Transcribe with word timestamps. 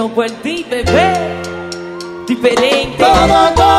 loco 0.00 0.24
en 0.24 0.34
ti, 0.40 0.64
bebé, 0.70 1.42
diferente. 2.26 3.04
Todo, 3.04 3.54
todo. 3.54 3.69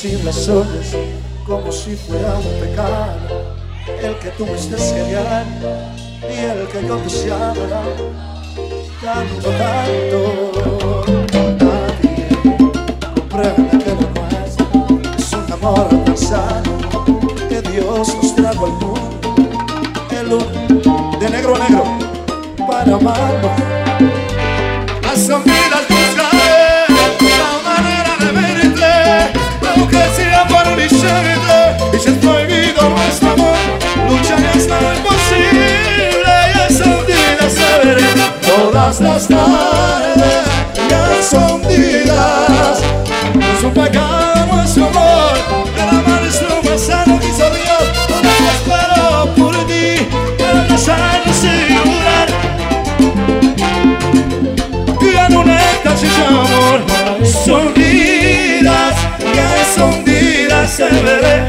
sin 0.00 0.24
las 0.24 0.48
horas 0.48 0.96
como 1.46 1.70
si 1.70 1.94
fuera 1.94 2.34
un 2.38 2.58
pecado. 2.58 3.18
El 4.02 4.18
que 4.18 4.30
tú 4.30 4.46
me 4.46 4.54
estés 4.54 4.92
queriendo 4.92 5.68
y 6.22 6.38
el 6.38 6.66
que 6.68 6.86
yo 6.86 6.96
deseaba 6.96 7.52
tanto, 9.02 9.50
tanto. 9.58 11.02
Nadie 11.60 12.28
comprende 13.14 13.84
que 13.84 13.90
lo 13.90 14.06
nuestro 14.16 14.66
es 15.18 15.32
un 15.34 15.52
amor 15.52 15.88
tan 16.06 16.16
sano 16.16 17.04
que 17.50 17.60
Dios 17.60 18.16
nos 18.22 18.34
trajo 18.36 18.64
al 18.64 18.72
mundo. 18.72 19.34
El 20.12 20.32
uno 20.32 21.18
de 21.20 21.28
negro 21.28 21.56
a 21.56 21.58
negro 21.58 21.84
para 22.66 22.96
amarnos. 22.96 23.70
todas 38.80 39.00
las 39.00 39.28
tardes 39.28 40.44
ya 40.88 41.22
son 41.22 41.60
días. 41.68 42.80
Nos 43.34 43.64
apagamos 43.64 44.70
su 44.70 44.84
amor, 44.84 45.34
el 45.76 45.88
amor 45.88 46.20
es 46.26 46.42
lo 46.42 46.70
más 46.70 46.80
sano 46.80 47.18
que 47.20 47.32
sabías. 47.32 47.84
Todas 48.08 48.40
espero 48.54 49.34
por 49.36 49.54
ti, 49.66 50.06
para 50.38 50.66
pasarnos 50.66 51.36
sin 51.36 51.68
llorar. 51.68 52.28
Ya 55.12 55.28
no 55.28 55.44
necesitas 55.44 56.26
amor, 56.28 56.80
son 57.44 57.74
días, 57.74 58.94
ya 59.34 59.64
son 59.74 60.04
días, 60.04 60.70
se 60.70 60.84
veré, 60.84 61.48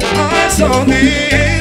son 0.58 0.86
días. 0.86 1.61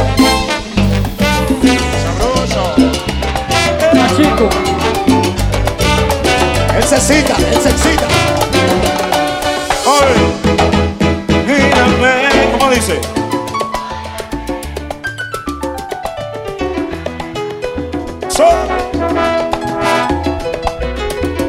necesita, 6.91 7.37
necesita. 7.37 8.07
Oye, 9.85 10.15
mírame, 11.47 12.13
¿cómo 12.51 12.69
dice? 12.71 12.99
Sol. 18.27 18.67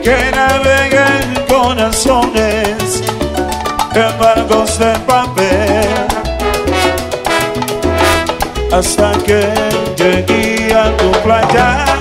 Que 0.04 0.30
navega 0.30 1.20
en 1.22 1.46
corazones, 1.46 3.02
en 3.94 4.18
barcos 4.20 4.78
de 4.78 4.92
papel, 5.00 5.88
hasta 8.72 9.12
que 9.26 9.42
llegué 9.96 10.72
a 10.72 10.96
tu 10.96 11.10
playa. 11.22 11.91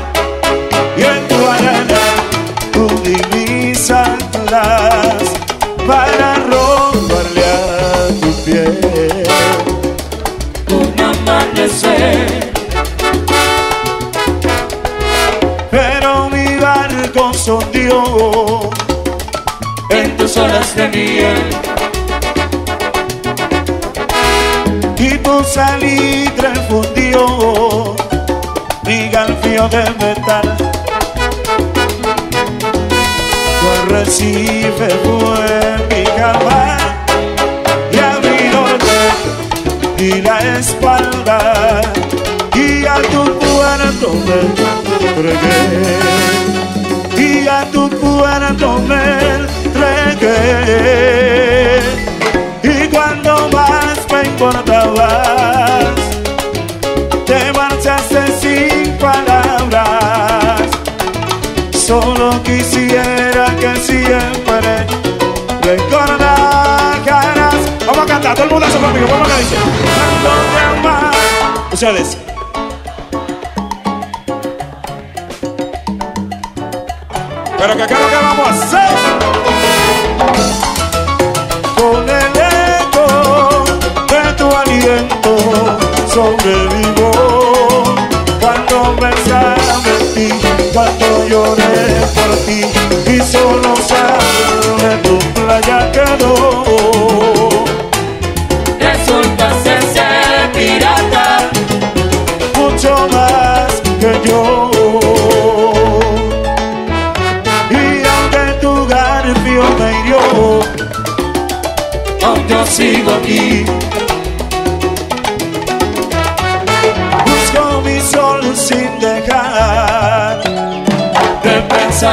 horas 20.62 20.76
de 20.76 20.88
miel. 20.90 21.50
Y 24.98 25.18
con 25.20 25.44
salitre 25.46 26.50
fundió 26.70 27.96
mi 28.86 29.10
galfío 29.10 29.68
de 29.70 29.84
metal. 30.00 30.58
Tu 33.60 33.94
recibe 33.94 34.90
fue 35.04 35.52
mi 35.90 36.04
cama 36.18 36.78
y 37.92 37.98
abridor 37.98 38.80
y 39.98 40.22
la 40.22 40.58
espalda 40.58 41.82
y 42.56 42.86
a 42.86 42.96
tu 42.96 43.24
cuerpo 43.40 44.08
me 44.26 44.40
entregué 45.10 46.22
y 47.18 47.48
a 47.48 47.66
tu 47.72 47.90
cuerpo 47.90 48.80
me 48.88 49.01
a 68.32 68.34
todo 68.34 68.46
el 68.46 68.52
mundo 68.52 68.66
hace 68.66 68.78
conmigo 68.78 69.08
vamos 69.12 69.30
a 69.30 69.38
dice 69.40 69.58
amas 70.78 71.16
ustedes. 71.74 72.18
Pero 77.58 77.76
que 77.76 77.84
acá 77.84 77.88
que 77.88 78.16
vamos 78.16 78.48
a 78.48 78.52
hacer. 78.52 78.92
Con 81.76 82.10
el 82.10 82.32
eco 82.80 83.06
de 84.08 84.34
tu 84.34 84.48
aliento 84.56 85.32
sobrevivo. 86.14 87.12
Cuando 88.40 88.96
pensaba 88.96 89.56
en 90.00 90.14
ti 90.14 90.30
cuando 90.74 91.28
lloré 91.28 92.02
por 92.16 92.36
ti 92.46 92.81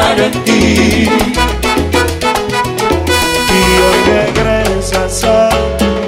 pensar 0.08 0.20
en 0.20 0.44
ti. 0.44 1.08
Y 3.50 3.62
hoy 3.84 4.00
regresas 4.06 5.24
a 5.24 5.48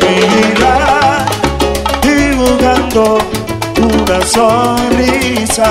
mi 0.02 0.16
vida 0.36 1.26
dibujando 2.02 3.18
una 3.76 4.20
sonrisa 4.26 5.70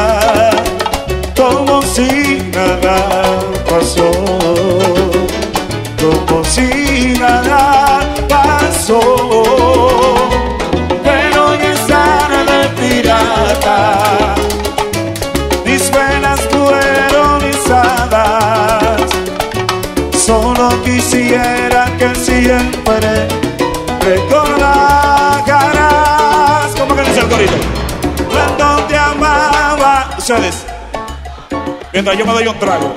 siempre 22.90 23.28
recordaras 24.02 25.46
¿Cómo 26.78 26.96
que 26.96 27.02
dice 27.04 27.20
el 27.20 27.28
corito? 27.28 27.54
Cuando 28.30 28.84
te 28.88 28.98
amaba 28.98 30.10
Ustedes 30.18 30.66
Mientras 31.94 32.18
yo 32.18 32.26
me 32.26 32.34
doy 32.34 32.48
un 32.48 32.60
trago. 32.60 32.94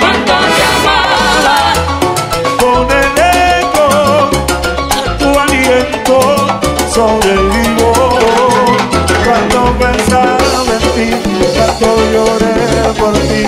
Cuando 0.00 0.32
te 0.56 0.62
amaba, 0.74 1.58
Con 2.58 2.90
el 2.90 3.12
eco 3.60 3.86
de 4.90 5.02
tu 5.18 5.28
aliento 5.38 6.16
Sobrevivo 6.92 7.90
Cuando 9.24 9.58
pensaba 9.78 10.72
en 10.72 10.82
ti 10.94 11.08
Cuando 11.78 11.90
lloré 12.12 12.54
por 12.98 13.12
ti 13.12 13.42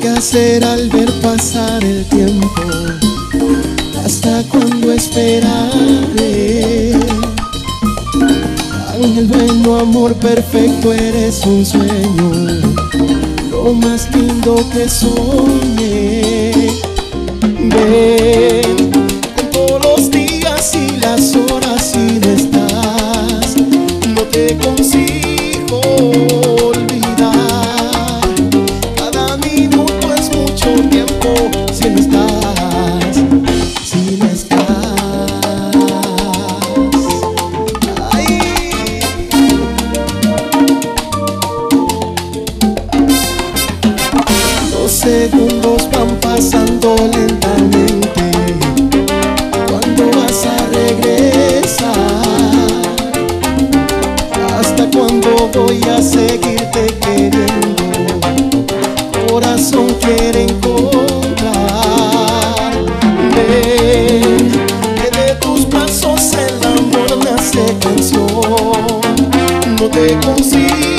qué 0.00 0.08
hacer 0.08 0.64
al 0.64 0.88
ver 0.88 1.12
pasar 1.20 1.84
el 1.84 2.04
tiempo. 2.04 2.62
¿Hasta 4.04 4.44
cuándo 4.44 4.92
esperaré? 4.92 6.94
Ángel 8.92 9.26
bueno, 9.26 9.80
amor 9.80 10.14
perfecto, 10.14 10.92
eres 10.92 11.44
un 11.46 11.66
sueño. 11.66 12.62
Lo 13.50 13.74
más 13.74 14.08
lindo 14.14 14.64
que 14.72 14.88
soñé. 14.88 16.52
Ven, 17.58 18.92
todos 19.52 19.82
los 19.82 20.08
días 20.10 20.72
y 20.74 20.96
las 21.00 21.34
horas 21.34 21.92
y 21.96 22.20
estás. 22.28 23.56
No 24.14 24.22
te 24.30 24.56
consigo 24.58 25.80
te 69.94 70.18
consigo 70.26 70.93